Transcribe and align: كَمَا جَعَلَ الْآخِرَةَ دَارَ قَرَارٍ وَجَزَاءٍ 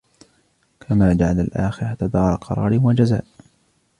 كَمَا 0.87 1.13
جَعَلَ 1.13 1.39
الْآخِرَةَ 1.39 2.07
دَارَ 2.07 2.35
قَرَارٍ 2.35 2.79
وَجَزَاءٍ 2.83 3.25